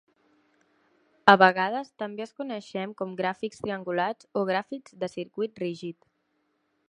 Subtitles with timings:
[1.33, 6.11] A vegades també es coneixem com gràfics triangulats o gràfics de circuit rígid.